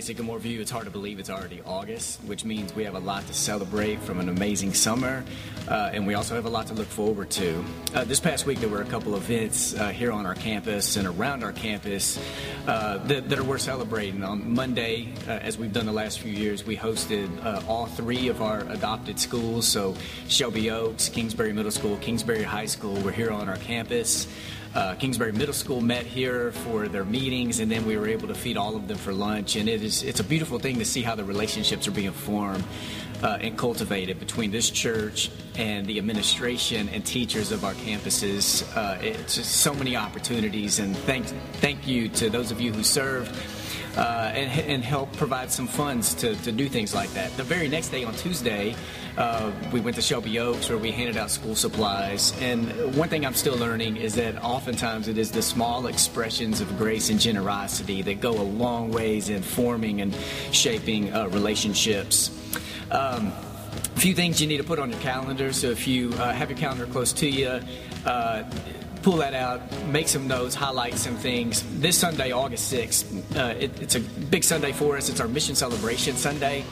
[0.00, 3.00] Hey, Sycamore View, it's hard to believe it's already August, which means we have a
[3.00, 5.22] lot to celebrate from an amazing summer,
[5.68, 7.62] uh, and we also have a lot to look forward to.
[7.94, 11.06] Uh, this past week, there were a couple events uh, here on our campus and
[11.06, 12.18] around our campus
[12.66, 14.24] uh, that, that, are worth celebrating.
[14.24, 18.28] On Monday, uh, as we've done the last few years, we hosted uh, all three
[18.28, 19.94] of our adopted schools, so
[20.28, 24.26] Shelby Oaks, Kingsbury Middle School, Kingsbury High School, were here on our campus.
[24.72, 28.34] Uh, Kingsbury Middle School met here for their meetings, and then we were able to
[28.34, 29.56] feed all of them for lunch.
[29.56, 32.62] And it is it's a beautiful thing to see how the relationships are being formed
[33.20, 38.64] uh, and cultivated between this church and the administration and teachers of our campuses.
[38.76, 42.84] Uh, it's just so many opportunities, and thank thank you to those of you who
[42.84, 43.34] served.
[43.96, 47.36] Uh, and, and, help provide some funds to, to do things like that.
[47.36, 48.76] The very next day on Tuesday,
[49.18, 52.32] uh, we went to Shelby Oaks where we handed out school supplies.
[52.40, 56.78] And one thing I'm still learning is that oftentimes it is the small expressions of
[56.78, 60.14] grace and generosity that go a long ways in forming and
[60.52, 62.30] shaping uh, relationships.
[62.92, 63.32] Um,
[63.96, 65.52] a few things you need to put on your calendar.
[65.52, 67.60] So if you uh, have your calendar close to you,
[68.06, 68.44] uh,
[69.02, 71.64] pull that out, make some notes, highlight some things.
[71.80, 75.08] This Sunday, August 6th, uh, it, it's a big Sunday for us.
[75.08, 76.64] It's our Mission Celebration Sunday.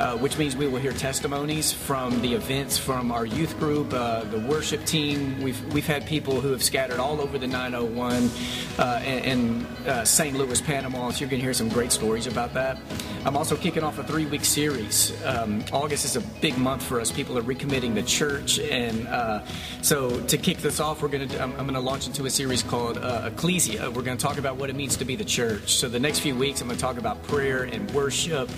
[0.00, 4.24] Uh, which means we will hear testimonies from the events from our youth group, uh,
[4.24, 5.42] the worship team.
[5.42, 8.30] We've we've had people who have scattered all over the 901
[8.78, 10.34] uh, and, and uh, St.
[10.34, 11.10] Louis, Panama.
[11.10, 12.78] So you're going to hear some great stories about that.
[13.26, 15.12] I'm also kicking off a three-week series.
[15.22, 17.12] Um, August is a big month for us.
[17.12, 19.44] People are recommitting the church, and uh,
[19.82, 22.30] so to kick this off, we're going to I'm, I'm going to launch into a
[22.30, 23.90] series called Ecclesia.
[23.90, 25.74] We're going to talk about what it means to be the church.
[25.74, 28.48] So the next few weeks, I'm going to talk about prayer and worship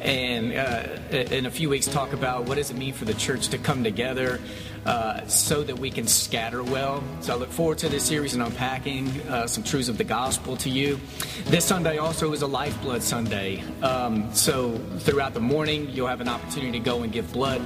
[0.00, 3.48] and uh, in a few weeks talk about what does it mean for the church
[3.48, 4.40] to come together
[4.86, 7.02] uh, so that we can scatter well.
[7.20, 10.56] So I look forward to this series and unpacking uh, some truths of the gospel
[10.58, 10.98] to you.
[11.46, 13.62] This Sunday also is a Lifeblood Sunday.
[13.82, 17.62] Um, so throughout the morning, you'll have an opportunity to go and give blood.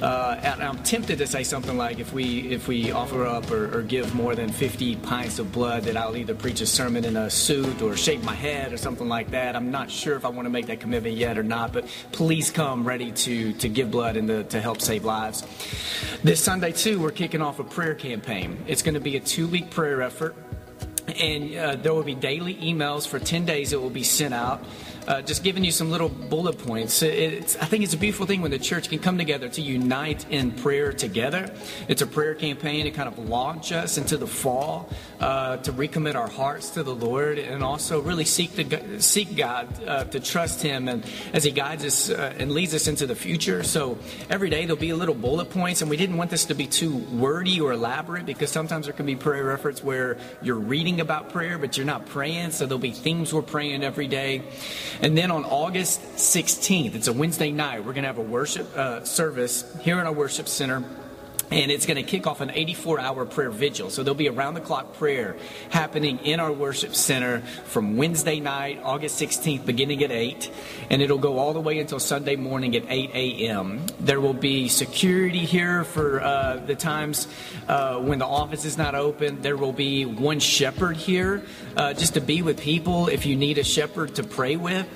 [0.00, 3.78] Uh, and I'm tempted to say something like, if we if we offer up or,
[3.78, 7.16] or give more than 50 pints of blood, that I'll either preach a sermon in
[7.16, 9.56] a suit or shave my head or something like that.
[9.56, 12.50] I'm not sure if I want to make that commitment yet or not, but please
[12.50, 15.42] come ready to to give blood and to, to help save lives.
[16.22, 18.56] This Sunday, too, we're kicking off a prayer campaign.
[18.68, 20.36] It's going to be a two week prayer effort,
[21.18, 24.64] and uh, there will be daily emails for 10 days that will be sent out
[25.06, 27.02] uh, just giving you some little bullet points.
[27.02, 30.28] It's, I think it's a beautiful thing when the church can come together to unite
[30.30, 31.54] in prayer together.
[31.88, 34.88] It's a prayer campaign to kind of launch us into the fall,
[35.20, 39.68] uh, to recommit our hearts to the Lord, and also really seek to seek God
[39.86, 43.14] uh, to trust Him, and as He guides us uh, and leads us into the
[43.14, 43.62] future.
[43.62, 46.54] So every day there'll be a little bullet points, and we didn't want this to
[46.54, 51.00] be too wordy or elaborate because sometimes there can be prayer efforts where you're reading
[51.00, 52.50] about prayer but you're not praying.
[52.50, 54.42] So there'll be themes we're praying every day.
[55.02, 58.74] And then on August 16th, it's a Wednesday night, we're going to have a worship
[58.76, 60.82] uh, service here in our worship center
[61.50, 63.90] and it's going to kick off an 84 hour prayer vigil.
[63.90, 65.36] So there'll be around the clock prayer
[65.70, 70.50] happening in our worship center from Wednesday night, August 16th, beginning at 8.
[70.90, 73.84] And it'll go all the way until Sunday morning at 8 a.m.
[74.00, 77.28] There will be security here for uh, the times
[77.68, 79.42] uh, when the office is not open.
[79.42, 81.42] There will be one shepherd here
[81.76, 84.86] uh, just to be with people if you need a shepherd to pray with.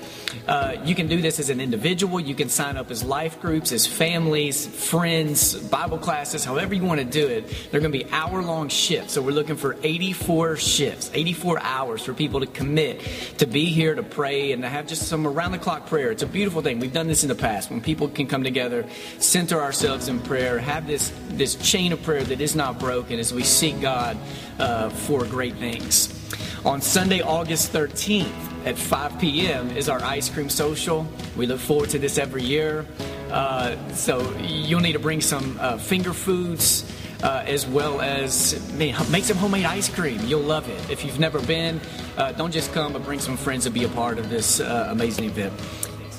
[0.47, 2.19] Uh, you can do this as an individual.
[2.19, 6.99] You can sign up as life groups, as families, friends, Bible classes however you want
[6.99, 7.47] to do it.
[7.69, 9.13] They're going to be hour long shifts.
[9.13, 13.01] So we're looking for 84 shifts, 84 hours for people to commit
[13.37, 16.11] to be here to pray and to have just some around the clock prayer.
[16.11, 16.79] It's a beautiful thing.
[16.79, 18.85] We've done this in the past when people can come together,
[19.19, 23.33] center ourselves in prayer, have this, this chain of prayer that is not broken as
[23.33, 24.17] we seek God
[24.59, 26.17] uh, for great things.
[26.65, 29.75] On Sunday, August 13th, at 5 p.m.
[29.75, 31.07] is our ice cream social.
[31.35, 32.85] We look forward to this every year.
[33.31, 36.91] Uh, so you'll need to bring some uh, finger foods.
[37.23, 40.19] Uh, as well as man, make some homemade ice cream.
[40.25, 40.89] You'll love it.
[40.89, 41.79] If you've never been,
[42.17, 44.87] uh, don't just come, but bring some friends to be a part of this uh,
[44.89, 45.53] amazing event.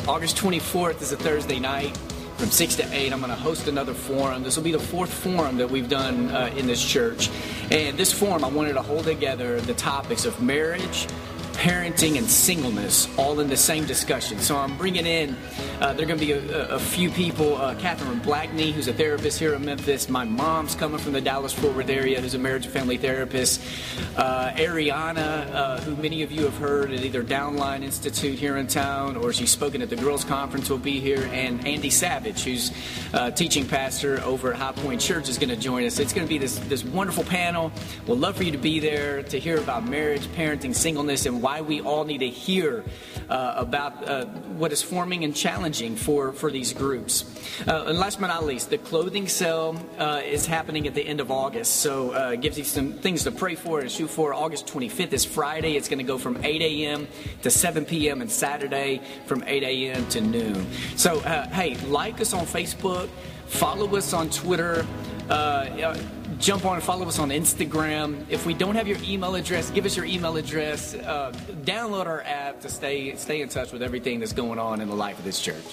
[0.07, 1.99] August 24th is a Thursday night
[2.37, 5.13] from 6 to 8 i'm going to host another forum this will be the fourth
[5.13, 7.31] forum that we've done uh, in this church
[7.71, 11.07] and this forum i wanted to hold together the topics of marriage
[11.53, 14.39] parenting and singleness all in the same discussion.
[14.39, 15.37] So I'm bringing in,
[15.81, 17.57] uh, there are going to be a, a, few people.
[17.57, 20.09] Uh, Catherine Blackney, who's a therapist here in Memphis.
[20.09, 23.63] My mom's coming from the Dallas Fort Worth area, who's a marriage and family therapist.
[24.17, 28.67] Uh, Ariana, uh, who many of you have heard at either Downline Institute here in
[28.67, 31.29] town or she's spoken at the Girls Conference, will be here.
[31.33, 32.73] And Andy Savage, who's
[33.13, 35.99] uh, teaching pastor over at High Point Church, is going to join us.
[35.99, 37.73] It's going to be this, this wonderful panel.
[38.07, 41.61] We'd love for you to be there to hear about marriage, parenting, singleness, and why
[41.61, 42.85] we all need to hear
[43.29, 44.25] uh, about uh,
[44.57, 47.25] what is forming and challenging for, for these groups.
[47.67, 51.21] Uh, and last but not least, the clothing sale uh, is happening at the end
[51.21, 51.77] of August.
[51.77, 54.33] So uh, it gives you some things to pray for and shoot for.
[54.33, 55.77] August 25th is Friday.
[55.77, 57.09] It's going to go from 8 a.m.
[57.43, 58.23] to 7 p.m.
[58.23, 60.07] and Saturday from 8 a.m.
[60.09, 60.67] to noon.
[60.97, 63.09] So, uh, hey, like us on Facebook,
[63.47, 64.87] follow us on Twitter
[66.43, 68.25] jump on and follow us on Instagram.
[68.29, 70.95] If we don't have your email address, give us your email address.
[70.95, 71.33] Uh,
[71.63, 74.95] download our app to stay stay in touch with everything that's going on in the
[74.95, 75.65] life of this church.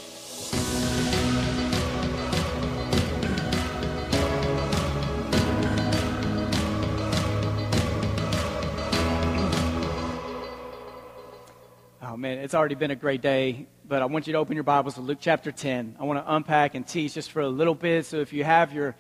[12.01, 14.63] Oh man, it's already been a great day, but I want you to open your
[14.63, 15.97] Bibles to Luke chapter 10.
[15.99, 18.05] I want to unpack and teach just for a little bit.
[18.05, 18.95] So if you have your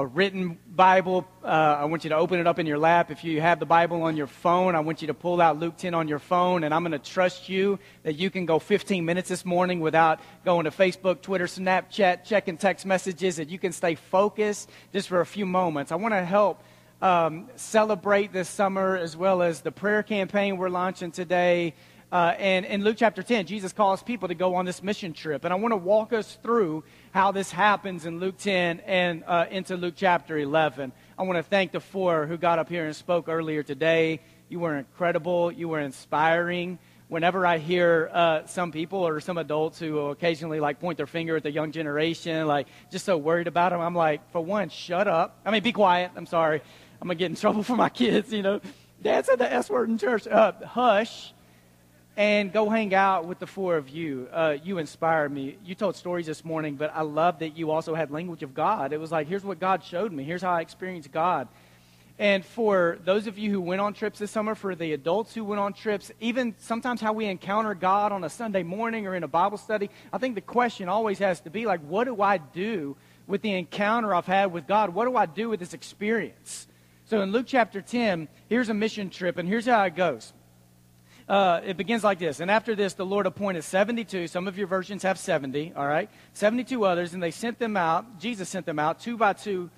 [0.00, 3.10] a written Bible, uh, I want you to open it up in your lap.
[3.10, 5.76] If you have the Bible on your phone, I want you to pull out Luke
[5.76, 9.04] 10 on your phone, and I'm going to trust you that you can go 15
[9.04, 13.72] minutes this morning without going to Facebook, Twitter, Snapchat, checking text messages, that you can
[13.72, 15.92] stay focused just for a few moments.
[15.92, 16.62] I want to help
[17.02, 21.74] um, celebrate this summer as well as the prayer campaign we're launching today.
[22.12, 25.44] Uh, and in Luke chapter 10, Jesus calls people to go on this mission trip.
[25.44, 29.46] And I want to walk us through how this happens in Luke 10 and uh,
[29.48, 30.90] into Luke chapter 11.
[31.16, 34.20] I want to thank the four who got up here and spoke earlier today.
[34.48, 35.52] You were incredible.
[35.52, 36.80] You were inspiring.
[37.06, 41.36] Whenever I hear uh, some people or some adults who occasionally like point their finger
[41.36, 45.06] at the young generation, like just so worried about them, I'm like, for one, shut
[45.06, 45.38] up.
[45.44, 46.10] I mean, be quiet.
[46.16, 46.60] I'm sorry.
[47.00, 48.32] I'm gonna get in trouble for my kids.
[48.32, 48.60] You know,
[49.00, 50.26] Dad said the S word in church.
[50.26, 51.32] Uh, hush
[52.16, 54.28] and go hang out with the four of you.
[54.32, 55.56] Uh, you inspired me.
[55.64, 58.92] You told stories this morning, but I love that you also had language of God.
[58.92, 60.24] It was like, here's what God showed me.
[60.24, 61.48] Here's how I experienced God.
[62.18, 65.42] And for those of you who went on trips this summer, for the adults who
[65.42, 69.22] went on trips, even sometimes how we encounter God on a Sunday morning or in
[69.22, 72.36] a Bible study, I think the question always has to be like, what do I
[72.36, 72.96] do
[73.26, 74.90] with the encounter I've had with God?
[74.90, 76.66] What do I do with this experience?
[77.06, 80.34] So in Luke chapter 10, here's a mission trip, and here's how it goes
[81.30, 82.40] uh, it begins like this.
[82.40, 84.26] And after this, the Lord appointed 72.
[84.26, 86.10] Some of your versions have 70, all right?
[86.32, 88.18] 72 others, and they sent them out.
[88.18, 89.70] Jesus sent them out two by two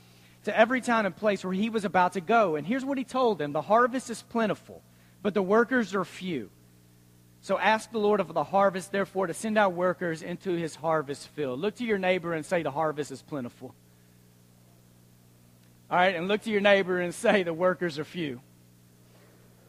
[0.44, 2.56] to every town and place where he was about to go.
[2.56, 4.82] And here's what he told them The harvest is plentiful,
[5.20, 6.49] but the workers are few.
[7.43, 11.28] So ask the Lord of the harvest, therefore, to send out workers into his harvest
[11.28, 11.60] field.
[11.60, 13.75] Look to your neighbor and say, The harvest is plentiful.
[15.90, 18.40] All right, and look to your neighbor and say, The workers are few.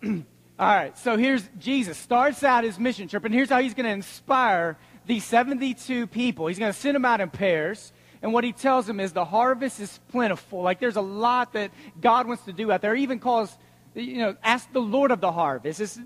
[0.60, 3.88] All right, so here's Jesus starts out his mission trip, and here's how he's going
[3.88, 4.78] to inspire
[5.08, 6.48] these 72 people.
[6.48, 7.92] He's going to send them out in pairs.
[8.22, 10.62] And what he tells them is the harvest is plentiful.
[10.62, 12.96] Like there's a lot that God wants to do out there.
[12.96, 13.58] He even calls,
[13.96, 15.82] you know, ask the Lord of the harvest.
[15.82, 16.00] It's,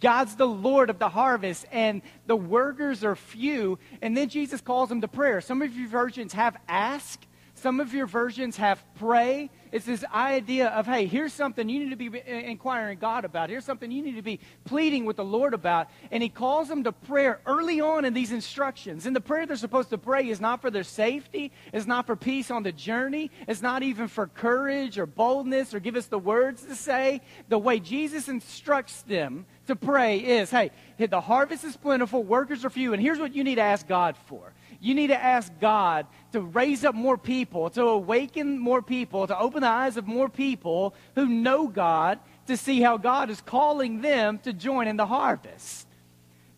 [0.00, 3.78] God's the Lord of the harvest, and the workers are few.
[4.02, 5.40] And then Jesus calls them to prayer.
[5.40, 7.20] Some of your versions have ask,
[7.64, 9.48] some of your versions have pray.
[9.72, 13.48] It's this idea of, hey, here's something you need to be inquiring God about.
[13.48, 15.88] Here's something you need to be pleading with the Lord about.
[16.10, 19.06] And he calls them to prayer early on in these instructions.
[19.06, 22.16] And the prayer they're supposed to pray is not for their safety, it's not for
[22.16, 26.18] peace on the journey, it's not even for courage or boldness or give us the
[26.18, 27.22] words to say.
[27.48, 32.70] The way Jesus instructs them to pray is, hey, the harvest is plentiful, workers are
[32.70, 34.52] few, and here's what you need to ask God for.
[34.84, 39.38] You need to ask God to raise up more people, to awaken more people, to
[39.38, 44.02] open the eyes of more people who know God to see how God is calling
[44.02, 45.88] them to join in the harvest.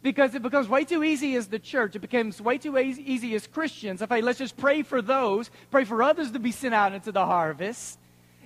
[0.03, 1.95] Because it becomes way too easy as the church.
[1.95, 4.03] It becomes way too easy as Christians.
[4.03, 7.25] If, let's just pray for those, pray for others to be sent out into the
[7.25, 7.97] harvest.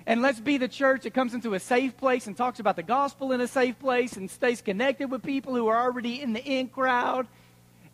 [0.05, 2.83] And let's be the church that comes into a safe place and talks about the
[2.83, 6.43] gospel in a safe place and stays connected with people who are already in the
[6.43, 7.25] in crowd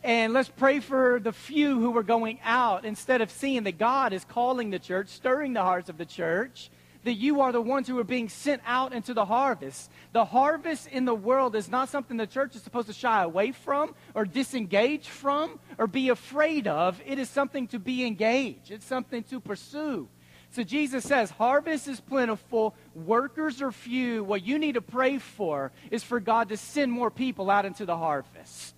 [0.04, 4.14] and let's pray for the few who are going out instead of seeing that God
[4.14, 6.70] is calling the church, stirring the hearts of the church,
[7.04, 9.90] that you are the ones who are being sent out into the harvest.
[10.14, 13.52] The harvest in the world is not something the church is supposed to shy away
[13.54, 17.02] from or disengage from or be afraid of.
[17.06, 20.10] It is something to be engaged, it's something to pursue.
[20.52, 24.24] So Jesus says, Harvest is plentiful, workers are few.
[24.24, 27.86] What you need to pray for is for God to send more people out into
[27.86, 28.77] the harvest.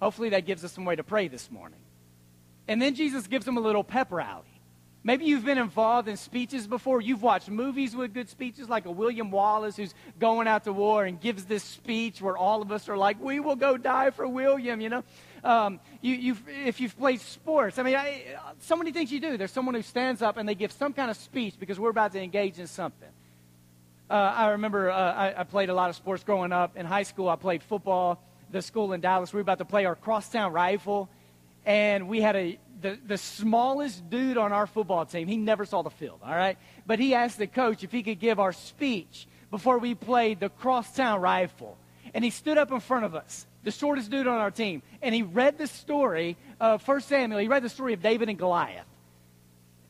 [0.00, 1.80] Hopefully, that gives us some way to pray this morning.
[2.66, 4.44] And then Jesus gives them a little pep rally.
[5.04, 7.00] Maybe you've been involved in speeches before.
[7.00, 11.04] You've watched movies with good speeches, like a William Wallace who's going out to war
[11.04, 14.28] and gives this speech where all of us are like, "We will go die for
[14.28, 15.04] William." You know,
[15.44, 18.24] um, you, you've, if you've played sports, I mean, I,
[18.60, 19.36] so many things you do.
[19.36, 22.12] There's someone who stands up and they give some kind of speech because we're about
[22.12, 23.08] to engage in something.
[24.10, 26.76] Uh, I remember uh, I, I played a lot of sports growing up.
[26.76, 28.22] In high school, I played football.
[28.50, 31.08] The school in Dallas, we were about to play our crosstown rifle,
[31.66, 35.26] and we had a the, the smallest dude on our football team.
[35.26, 36.56] He never saw the field, all right?
[36.86, 40.48] But he asked the coach if he could give our speech before we played the
[40.48, 41.76] crosstown rifle.
[42.14, 45.14] And he stood up in front of us, the shortest dude on our team, and
[45.14, 47.40] he read the story of 1 Samuel.
[47.40, 48.86] He read the story of David and Goliath.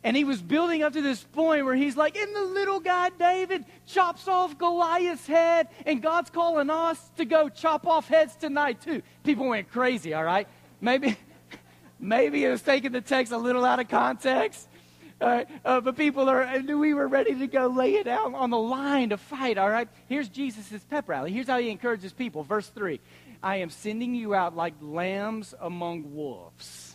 [0.05, 3.11] And he was building up to this point where he's like, and the little guy
[3.11, 8.81] David chops off Goliath's head, and God's calling us to go chop off heads tonight
[8.81, 9.03] too.
[9.25, 10.47] People went crazy, all right?
[10.81, 11.17] Maybe,
[11.99, 14.69] maybe it was taking the text a little out of context.
[15.21, 18.51] All right, uh, but people are, we were ready to go lay it out on
[18.51, 19.89] the line to fight, all right?
[20.07, 21.33] Here's Jesus' pep rally.
[21.33, 22.45] Here's how he encourages people.
[22.45, 23.01] Verse 3
[23.43, 26.88] I am sending you out like lambs among wolves.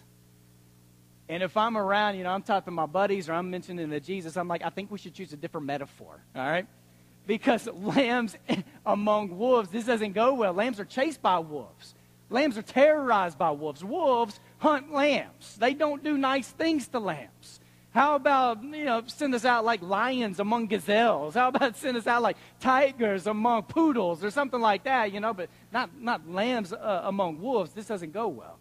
[1.33, 3.99] And if I'm around, you know, I'm talking to my buddies or I'm mentioning the
[3.99, 6.67] Jesus, I'm like, I think we should choose a different metaphor, all right?
[7.25, 8.37] Because lambs
[8.85, 10.53] among wolves, this doesn't go well.
[10.53, 11.95] Lambs are chased by wolves.
[12.29, 13.83] Lambs are terrorized by wolves.
[13.83, 15.55] Wolves hunt lambs.
[15.57, 17.59] They don't do nice things to lambs.
[17.95, 21.33] How about, you know, send us out like lions among gazelles?
[21.33, 25.33] How about send us out like tigers among poodles or something like that, you know,
[25.33, 27.71] but not, not lambs uh, among wolves.
[27.71, 28.59] This doesn't go well.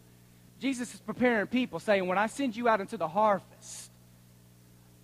[0.63, 3.91] Jesus is preparing people, saying, When I send you out into the harvest,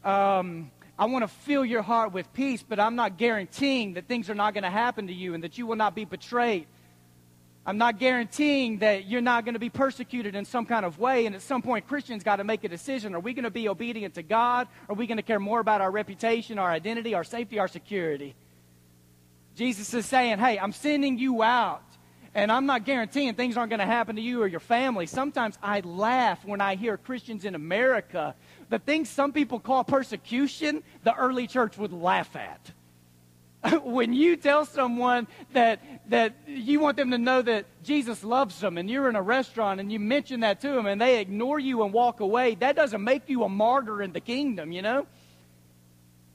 [0.06, 4.30] um, I want to fill your heart with peace, but I'm not guaranteeing that things
[4.30, 6.66] are not going to happen to you and that you will not be betrayed.
[7.66, 11.26] I'm not guaranteeing that you're not going to be persecuted in some kind of way.
[11.26, 13.14] And at some point, Christians got to make a decision.
[13.14, 14.70] Are we going to be obedient to God?
[14.88, 18.34] Are we going to care more about our reputation, our identity, our safety, our security?
[19.56, 21.84] Jesus is saying, Hey, I'm sending you out
[22.36, 25.06] and I'm not guaranteeing things aren't going to happen to you or your family.
[25.08, 28.36] Sometimes I laugh when I hear Christians in America.
[28.70, 32.72] The things some people call persecution, the early church would laugh at.
[33.84, 38.78] when you tell someone that, that you want them to know that Jesus loves them
[38.78, 41.84] and you're in a restaurant and you mention that to them and they ignore you
[41.84, 45.08] and walk away, that doesn't make you a martyr in the kingdom, you know?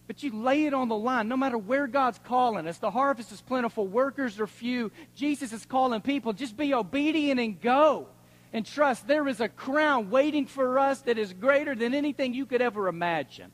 [0.07, 2.79] But you lay it on the line, no matter where God's calling us.
[2.79, 4.93] The harvest is plentiful, workers are few.
[5.15, 6.33] Jesus is calling people.
[6.33, 8.09] Just be obedient and go.
[8.53, 12.47] And trust there is a crown waiting for us that is greater than anything you
[12.47, 13.51] could ever imagine.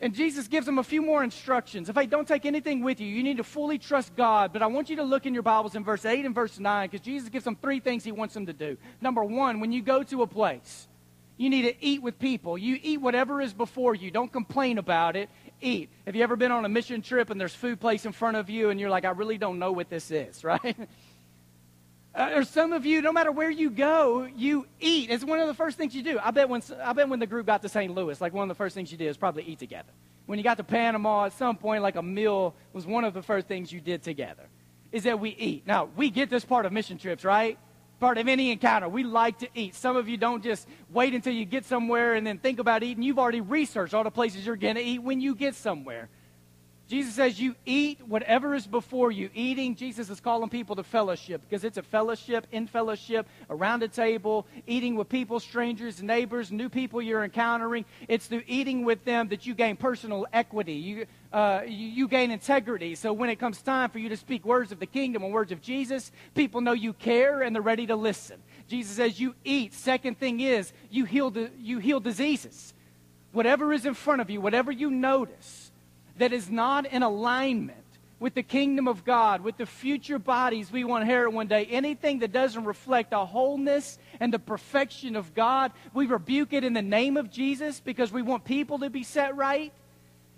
[0.00, 1.90] And Jesus gives them a few more instructions.
[1.90, 4.50] If I don't take anything with you, you need to fully trust God.
[4.52, 6.88] But I want you to look in your Bibles in verse 8 and verse 9
[6.88, 8.78] because Jesus gives them three things he wants them to do.
[9.02, 10.88] Number one, when you go to a place,
[11.40, 12.58] you need to eat with people.
[12.58, 14.10] You eat whatever is before you.
[14.10, 15.30] Don't complain about it.
[15.62, 15.88] Eat.
[16.04, 18.50] Have you ever been on a mission trip and there's food placed in front of
[18.50, 20.76] you and you're like, I really don't know what this is, right?
[22.14, 25.08] Uh, or some of you, no matter where you go, you eat.
[25.08, 26.18] It's one of the first things you do.
[26.22, 27.94] I bet when I bet when the group got to St.
[27.94, 29.92] Louis, like one of the first things you did was probably eat together.
[30.26, 33.22] When you got to Panama, at some point, like a meal was one of the
[33.22, 34.46] first things you did together.
[34.92, 35.66] Is that we eat.
[35.66, 37.56] Now we get this part of mission trips, right?
[38.00, 38.88] Part of any encounter.
[38.88, 39.74] We like to eat.
[39.74, 43.02] Some of you don't just wait until you get somewhere and then think about eating.
[43.02, 46.08] You've already researched all the places you're going to eat when you get somewhere.
[46.90, 49.30] Jesus says you eat whatever is before you.
[49.32, 53.88] Eating, Jesus is calling people to fellowship because it's a fellowship, in fellowship, around a
[53.88, 57.84] table, eating with people, strangers, neighbors, new people you're encountering.
[58.08, 60.72] It's through eating with them that you gain personal equity.
[60.72, 62.96] You, uh, you, you gain integrity.
[62.96, 65.52] So when it comes time for you to speak words of the kingdom and words
[65.52, 68.42] of Jesus, people know you care and they're ready to listen.
[68.66, 69.74] Jesus says you eat.
[69.74, 72.74] Second thing is you heal, you heal diseases.
[73.30, 75.59] Whatever is in front of you, whatever you notice
[76.18, 77.76] that is not in alignment
[78.20, 81.64] with the kingdom of God, with the future bodies we want to inherit one day,
[81.64, 86.74] anything that doesn't reflect the wholeness and the perfection of God, we rebuke it in
[86.74, 89.72] the name of Jesus because we want people to be set right.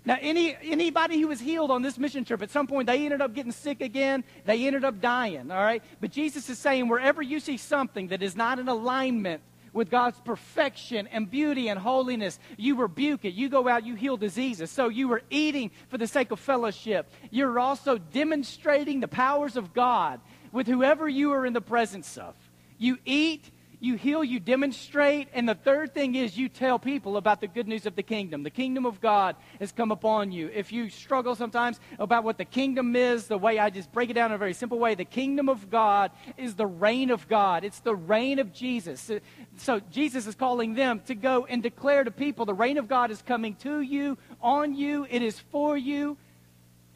[0.05, 3.21] Now, any, anybody who was healed on this mission trip, at some point, they ended
[3.21, 4.23] up getting sick again.
[4.45, 5.83] They ended up dying, all right?
[6.01, 9.41] But Jesus is saying, wherever you see something that is not in alignment
[9.73, 12.39] with God's perfection and beauty and holiness.
[12.57, 13.33] You rebuke it.
[13.33, 14.71] You go out, you heal diseases.
[14.71, 17.11] So you are eating for the sake of fellowship.
[17.31, 22.35] You're also demonstrating the powers of God with whoever you are in the presence of.
[22.77, 23.49] You eat
[23.83, 27.67] you heal, you demonstrate, and the third thing is you tell people about the good
[27.67, 28.43] news of the kingdom.
[28.43, 30.49] The kingdom of God has come upon you.
[30.53, 34.13] If you struggle sometimes about what the kingdom is, the way I just break it
[34.13, 37.65] down in a very simple way, the kingdom of God is the reign of God.
[37.65, 39.11] It's the reign of Jesus.
[39.57, 43.11] So Jesus is calling them to go and declare to people the reign of God
[43.11, 46.15] is coming to you, on you, it is for you.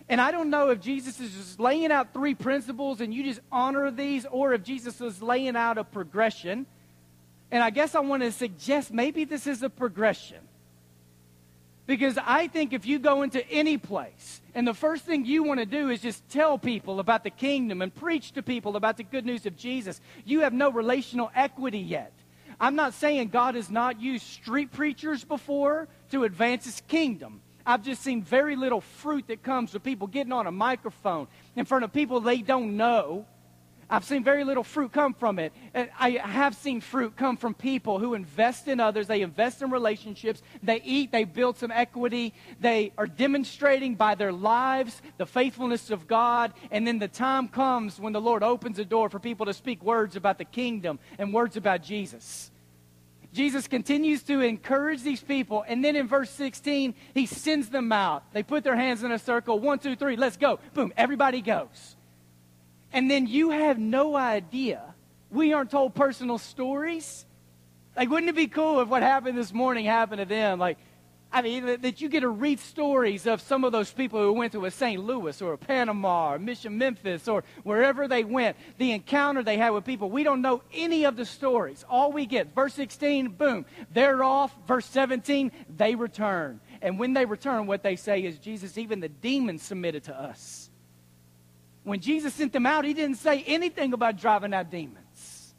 [0.07, 3.41] And I don't know if Jesus is just laying out three principles and you just
[3.51, 6.65] honor these, or if Jesus is laying out a progression.
[7.51, 10.39] And I guess I want to suggest maybe this is a progression.
[11.85, 15.61] Because I think if you go into any place and the first thing you want
[15.61, 19.03] to do is just tell people about the kingdom and preach to people about the
[19.03, 22.11] good news of Jesus, you have no relational equity yet.
[22.59, 27.41] I'm not saying God has not used street preachers before to advance his kingdom.
[27.65, 31.63] I've just seen very little fruit that comes with people getting on a microphone in
[31.63, 33.25] front of people they don't know
[33.89, 35.53] I've seen very little fruit come from it.
[35.73, 39.07] Uh, I have seen fruit come from people who invest in others.
[39.07, 40.41] They invest in relationships.
[40.61, 41.13] They eat.
[41.13, 42.33] They build some equity.
[42.59, 46.53] They are demonstrating by their lives the faithfulness of God.
[46.69, 49.81] And then the time comes when the Lord opens a door for people to speak
[49.81, 52.51] words about the kingdom and words about Jesus.
[53.31, 55.63] Jesus continues to encourage these people.
[55.65, 58.33] And then in verse 16, he sends them out.
[58.33, 59.59] They put their hands in a circle.
[59.59, 60.59] One, two, three, let's go.
[60.73, 61.96] Boom, everybody goes
[62.91, 64.81] and then you have no idea.
[65.29, 67.25] We aren't told personal stories.
[67.95, 70.59] Like, wouldn't it be cool if what happened this morning happened to them?
[70.59, 70.77] Like,
[71.31, 74.53] I mean, that you get to read stories of some of those people who went
[74.53, 75.03] to a St.
[75.03, 79.71] Louis or a Panama or Mission Memphis or wherever they went, the encounter they had
[79.71, 80.09] with people.
[80.09, 81.83] We don't know any of the stories.
[81.89, 84.55] All we get, verse 16, boom, they're off.
[84.67, 86.61] Verse 17, they return.
[86.81, 90.66] And when they return, what they say is, Jesus, even the demons submitted to us
[91.87, 95.53] when Jesus sent them out, he didn't say anything about driving out demons.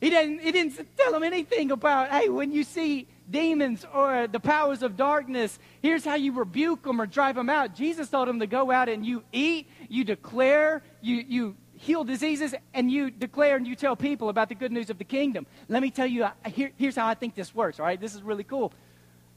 [0.00, 4.40] He didn't, he didn't tell them anything about, hey, when you see demons or the
[4.40, 7.74] powers of darkness, here's how you rebuke them or drive them out.
[7.74, 12.54] Jesus told them to go out and you eat, you declare, you, you heal diseases,
[12.72, 15.46] and you declare and you tell people about the good news of the kingdom.
[15.68, 18.00] Let me tell you, here, here's how I think this works, all right?
[18.00, 18.72] This is really cool.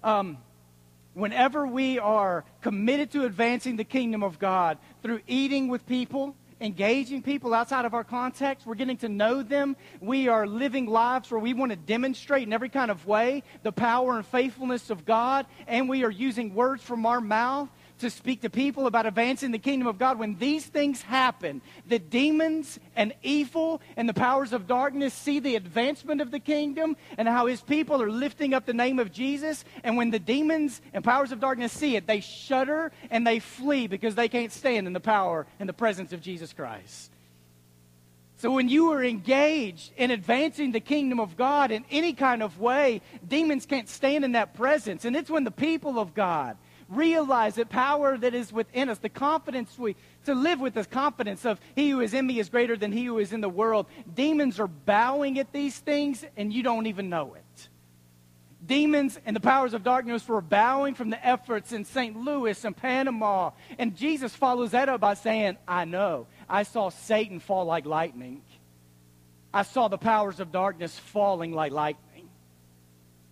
[0.02, 0.38] Um,
[1.20, 7.22] whenever we are committed to advancing the kingdom of God through eating with people, engaging
[7.22, 11.40] people outside of our context, we're getting to know them, we are living lives where
[11.40, 15.46] we want to demonstrate in every kind of way the power and faithfulness of God,
[15.68, 19.60] and we are using words from our mouth to speak to people about advancing the
[19.60, 24.68] kingdom of God, when these things happen, the demons and evil and the powers of
[24.68, 28.74] darkness see the advancement of the kingdom and how his people are lifting up the
[28.74, 29.64] name of Jesus.
[29.84, 33.88] And when the demons and powers of darkness see it, they shudder and they flee
[33.88, 37.12] because they can't stand in the power and the presence of Jesus Christ.
[38.38, 42.58] So when you are engaged in advancing the kingdom of God in any kind of
[42.58, 45.04] way, demons can't stand in that presence.
[45.04, 46.58] And it's when the people of God
[46.90, 51.46] realize that power that is within us, the confidence we, to live with the confidence
[51.46, 53.86] of he who is in me is greater than he who is in the world.
[54.14, 57.70] Demons are bowing at these things and you don't even know it.
[58.66, 62.16] Demons and the powers of darkness were bowing from the efforts in St.
[62.18, 63.52] Louis and Panama.
[63.78, 66.28] And Jesus follows that up by saying, I know.
[66.48, 68.42] I saw Satan fall like lightning.
[69.54, 72.30] I saw the powers of darkness falling like lightning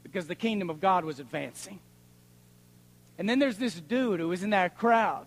[0.03, 1.79] because the kingdom of God was advancing.
[3.17, 5.25] And then there's this dude who was in that crowd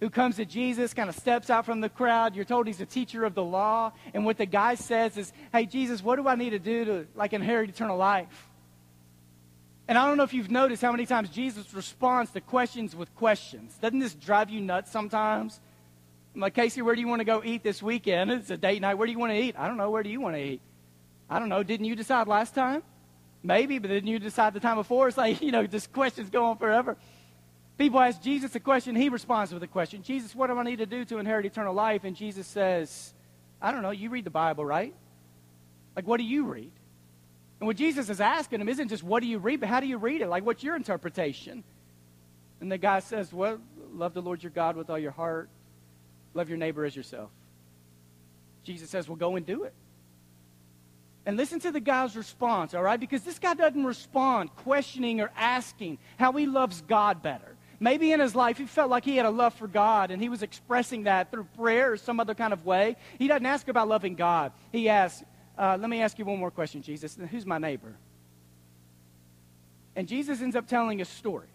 [0.00, 2.34] who comes to Jesus, kind of steps out from the crowd.
[2.34, 3.92] You're told he's a teacher of the law.
[4.14, 7.06] And what the guy says is, Hey, Jesus, what do I need to do to
[7.14, 8.48] like inherit eternal life?
[9.86, 13.14] And I don't know if you've noticed how many times Jesus responds to questions with
[13.16, 13.76] questions.
[13.82, 15.60] Doesn't this drive you nuts sometimes?
[16.34, 18.30] I'm like, Casey, where do you want to go eat this weekend?
[18.30, 18.94] It's a date night.
[18.94, 19.56] Where do you want to eat?
[19.58, 19.90] I don't know.
[19.90, 20.60] Where do you want to eat?
[21.28, 21.62] I don't know.
[21.64, 22.84] Didn't you decide last time?
[23.42, 25.08] Maybe, but then you decide the time before.
[25.08, 26.96] It's like, you know, this question's going forever.
[27.78, 30.76] People ask Jesus a question, he responds with a question Jesus, what do I need
[30.76, 32.04] to do to inherit eternal life?
[32.04, 33.14] And Jesus says,
[33.60, 34.94] I don't know, you read the Bible, right?
[35.96, 36.72] Like, what do you read?
[37.58, 39.86] And what Jesus is asking him isn't just what do you read, but how do
[39.86, 40.28] you read it?
[40.28, 41.64] Like, what's your interpretation?
[42.60, 43.58] And the guy says, Well,
[43.92, 45.48] love the Lord your God with all your heart,
[46.34, 47.30] love your neighbor as yourself.
[48.62, 49.74] Jesus says, Well, go and do it.
[51.26, 52.98] And listen to the guy's response, all right?
[52.98, 57.56] Because this guy doesn't respond questioning or asking how he loves God better.
[57.78, 60.28] Maybe in his life he felt like he had a love for God and he
[60.28, 62.96] was expressing that through prayer or some other kind of way.
[63.18, 64.52] He doesn't ask about loving God.
[64.72, 65.24] He asks,
[65.58, 67.18] uh, Let me ask you one more question, Jesus.
[67.30, 67.94] Who's my neighbor?
[69.96, 71.48] And Jesus ends up telling a story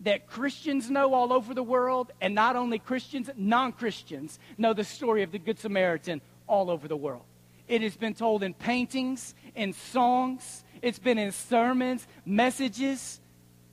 [0.00, 4.84] that Christians know all over the world, and not only Christians, non Christians know the
[4.84, 7.24] story of the Good Samaritan all over the world.
[7.72, 13.18] It has been told in paintings, in songs, it's been in sermons, messages.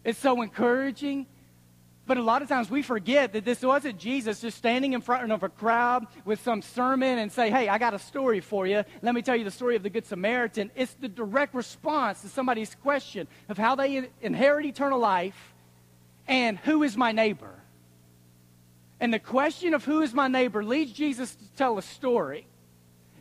[0.06, 1.28] It's so encouraging.
[2.06, 5.30] But a lot of times we forget that this wasn't Jesus just standing in front
[5.30, 8.86] of a crowd with some sermon and say, Hey, I got a story for you.
[9.02, 10.72] Let me tell you the story of the Good Samaritan.
[10.78, 15.54] It's the direct response to somebody's question of how they inherit eternal life
[16.26, 17.54] and who is my neighbor.
[19.02, 22.48] And the question of who is my neighbor leads Jesus to tell a story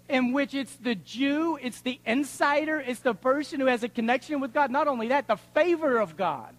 [0.08, 4.40] in which it's the Jew, it's the insider, it's the person who has a connection
[4.40, 4.70] with God.
[4.70, 6.54] Not only that, the favor of God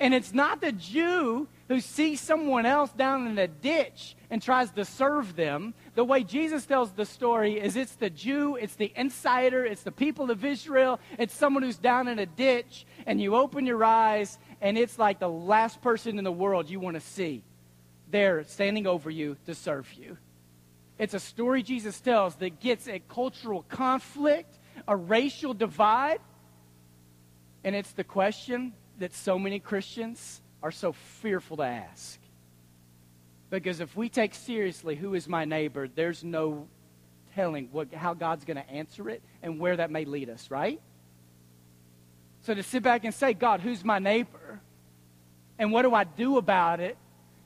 [0.00, 4.70] And it's not the Jew who sees someone else down in a ditch and tries
[4.70, 5.74] to serve them.
[5.94, 9.92] The way Jesus tells the story is it's the Jew, it's the insider, it's the
[9.92, 14.38] people of Israel, it's someone who's down in a ditch, and you open your eyes,
[14.62, 17.42] and it's like the last person in the world you want to see
[18.10, 20.16] there standing over you to serve you.
[21.00, 26.20] It's a story Jesus tells that gets at cultural conflict, a racial divide,
[27.64, 32.20] and it's the question that so many Christians are so fearful to ask.
[33.48, 36.68] Because if we take seriously who is my neighbor, there's no
[37.34, 40.82] telling what, how God's going to answer it and where that may lead us, right?
[42.42, 44.60] So to sit back and say, God, who's my neighbor?
[45.58, 46.98] And what do I do about it?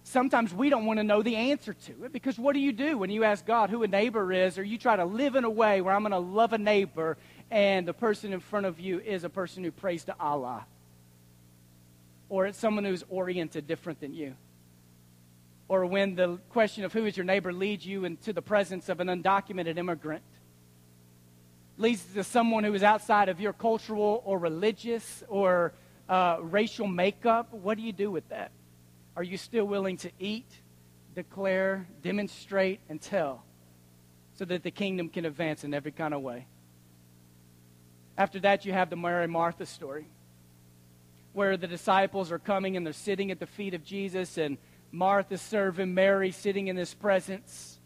[0.05, 2.99] Sometimes we don't want to know the answer to it because what do you do
[2.99, 5.51] when you ask God who a neighbor is or you try to live in a
[5.51, 7.17] way where I'm going to love a neighbor
[7.51, 10.67] and the person in front of you is a person who prays to Allah?
[12.29, 14.35] or it's someone who's oriented different than you.
[15.69, 19.01] Or when the question of who is your neighbor leads you into the presence of
[19.01, 20.25] an undocumented immigrant,
[21.79, 25.73] leads to someone who is outside of your cultural or religious or
[26.09, 28.51] uh, racial makeup, what do you do with that?
[29.17, 30.49] Are you still willing to eat,
[31.15, 33.45] declare, demonstrate, and tell
[34.35, 36.47] so that the kingdom can advance in every kind of way?
[38.17, 40.07] After that, you have the Mary Martha story
[41.33, 44.57] where the disciples are coming and they're sitting at the feet of Jesus, and
[44.93, 47.81] Martha serving Mary sitting in his presence.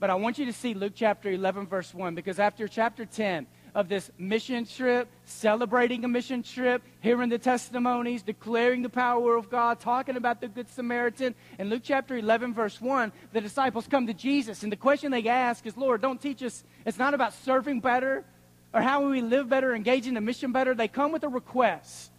[0.00, 3.46] But I want you to see Luke chapter 11, verse 1, because after chapter 10
[3.76, 9.50] of this mission trip, celebrating a mission trip, hearing the testimonies, declaring the power of
[9.50, 14.06] God, talking about the Good Samaritan, in Luke chapter 11, verse 1, the disciples come
[14.06, 17.34] to Jesus, and the question they ask is, Lord, don't teach us, it's not about
[17.34, 18.24] serving better
[18.72, 20.74] or how we live better, engaging the mission better.
[20.74, 22.10] They come with a request.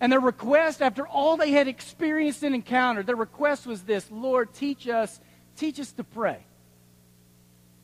[0.00, 4.52] And their request, after all they had experienced and encountered, their request was this Lord,
[4.52, 5.20] teach us,
[5.56, 6.44] teach us to pray.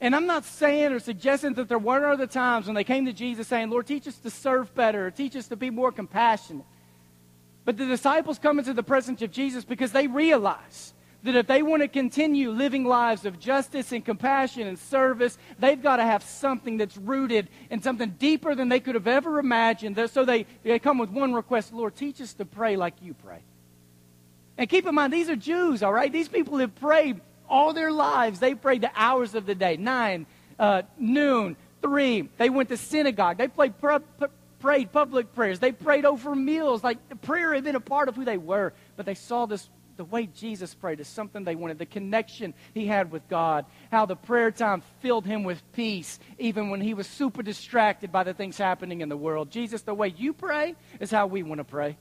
[0.03, 3.13] And I'm not saying or suggesting that there weren't other times when they came to
[3.13, 6.67] Jesus saying, Lord, teach us to serve better, teach us to be more compassionate.
[7.65, 11.63] But the disciples come into the presence of Jesus because they realize that if they
[11.63, 16.25] want to continue living lives of justice and compassion and service, they've got to have
[16.25, 19.97] something that's rooted in something deeper than they could have ever imagined.
[20.11, 23.39] So they, they come with one request Lord, teach us to pray like you pray.
[24.59, 26.13] And keep in mind, these are Jews, all right?
[26.13, 27.21] These people have prayed
[27.53, 28.41] all their lives.
[28.41, 30.27] They prayed the hours of the day nine,
[30.59, 32.29] uh, noon, three.
[32.39, 33.37] They went to synagogue.
[33.37, 33.75] They played,
[34.59, 35.61] prayed public prayers.
[35.61, 36.83] They prayed over meals.
[36.83, 38.73] Like prayer had been a part of who they were.
[38.97, 41.79] But they saw this the way Jesus prayed is something they wanted.
[41.79, 46.71] The connection he had with God, how the prayer time filled him with peace, even
[46.71, 49.51] when he was super distracted by the things happening in the world.
[49.51, 51.99] Jesus, the way you pray is how we want to pray.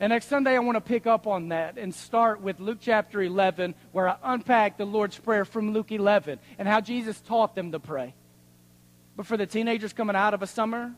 [0.00, 3.22] And next Sunday, I want to pick up on that and start with Luke chapter
[3.22, 7.70] 11, where I unpack the Lord's Prayer from Luke 11 and how Jesus taught them
[7.72, 8.14] to pray.
[9.16, 10.92] But for the teenagers coming out of a summer,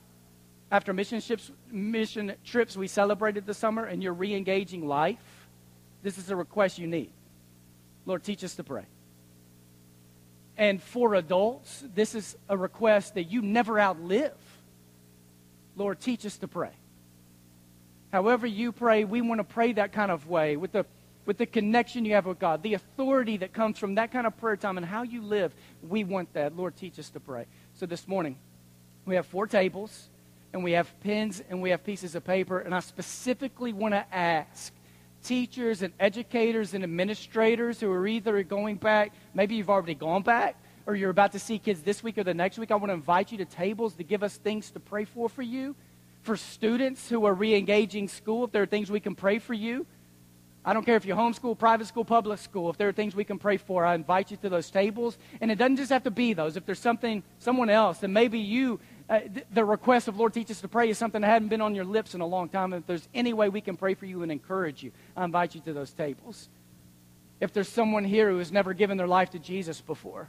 [0.71, 5.49] after mission trips, mission trips we celebrated this summer, and you're re engaging life,
[6.03, 7.13] this is a request you need.
[8.07, 8.87] Lord, teach us to pray.
[10.57, 14.33] And for adults, this is a request that you never outlive.
[15.77, 16.71] Lord, teach us to pray.
[18.17, 20.87] However you pray, we want to pray that kind of way with the,
[21.27, 24.35] with the connection you have with God, the authority that comes from that kind of
[24.39, 25.53] prayer time and how you live.
[25.87, 26.57] We want that.
[26.57, 27.45] Lord, teach us to pray.
[27.75, 28.39] So this morning,
[29.05, 30.09] we have four tables,
[30.55, 34.07] and we have pens, and we have pieces of paper, and I specifically want to
[34.11, 34.73] ask
[35.23, 40.57] teachers and educators and administrators who are either going back, maybe you've already gone back,
[40.87, 42.71] or you're about to see kids this week or the next week.
[42.71, 45.43] I want to invite you to tables to give us things to pray for for
[45.43, 45.77] you.
[46.27, 49.55] For students who are re engaging school, if there are things we can pray for
[49.55, 49.87] you.
[50.65, 52.69] I don't care if you're homeschool, private school, public school.
[52.71, 55.17] If there are things we can pray for, I invite you to those tables.
[55.41, 56.57] And it doesn't just have to be those.
[56.57, 59.21] If there's something, someone else, then maybe you uh,
[59.55, 61.85] the request of Lord, teach us to pray is something that hadn't been on your
[61.85, 62.73] lips in a long time.
[62.73, 65.55] And If there's any way we can pray for you and encourage you, I invite
[65.55, 66.49] you to those tables.
[67.39, 70.29] If there's someone here who has never given their life to Jesus before,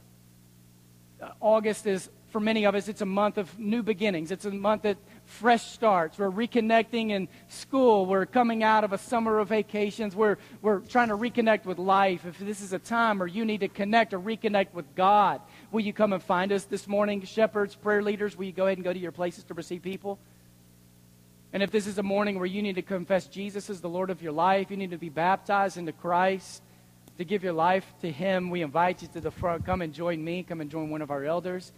[1.20, 4.30] uh, August is, for many of us, it's a month of new beginnings.
[4.30, 6.18] It's a month that fresh starts.
[6.18, 8.06] We're reconnecting in school.
[8.06, 10.16] We're coming out of a summer of vacations.
[10.16, 12.24] We're, we're trying to reconnect with life.
[12.24, 15.80] If this is a time where you need to connect or reconnect with God, will
[15.80, 17.22] you come and find us this morning?
[17.22, 20.18] Shepherds, prayer leaders, will you go ahead and go to your places to receive people?
[21.52, 24.10] And if this is a morning where you need to confess Jesus as the Lord
[24.10, 26.62] of your life, you need to be baptized into Christ,
[27.18, 29.66] to give your life to Him, we invite you to the front.
[29.66, 30.42] Come and join me.
[30.42, 31.72] Come and join one of our elders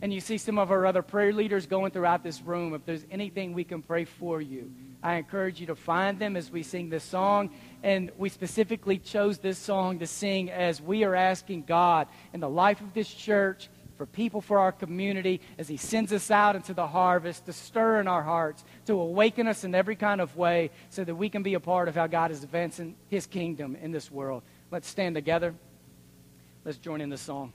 [0.00, 3.04] and you see some of our other prayer leaders going throughout this room, if there's
[3.10, 6.88] anything we can pray for you, I encourage you to find them as we sing
[6.88, 7.50] this song.
[7.82, 12.48] And we specifically chose this song to sing as we are asking God in the
[12.48, 16.72] life of this church, for people for our community, as He sends us out into
[16.72, 20.70] the harvest to stir in our hearts, to awaken us in every kind of way
[20.88, 23.90] so that we can be a part of how God is advancing His kingdom in
[23.90, 24.44] this world.
[24.70, 25.52] Let's stand together.
[26.64, 27.52] Let's join in the song.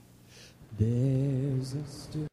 [0.78, 2.28] There's a